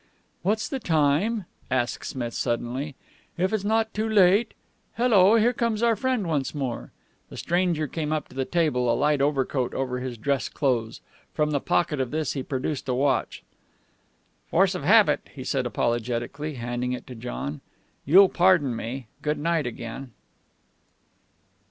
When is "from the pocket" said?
11.35-11.99